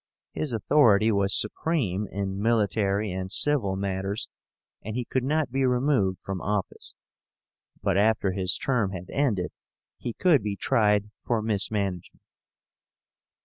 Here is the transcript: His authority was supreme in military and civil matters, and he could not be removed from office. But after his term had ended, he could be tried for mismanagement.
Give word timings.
His 0.31 0.51
authority 0.51 1.11
was 1.11 1.39
supreme 1.39 2.07
in 2.07 2.41
military 2.41 3.11
and 3.11 3.31
civil 3.31 3.75
matters, 3.75 4.29
and 4.81 4.95
he 4.95 5.05
could 5.05 5.23
not 5.23 5.51
be 5.51 5.63
removed 5.63 6.23
from 6.23 6.41
office. 6.41 6.95
But 7.83 7.97
after 7.97 8.31
his 8.31 8.57
term 8.57 8.93
had 8.93 9.11
ended, 9.11 9.51
he 9.99 10.13
could 10.13 10.41
be 10.41 10.55
tried 10.55 11.11
for 11.23 11.43
mismanagement. 11.43 12.23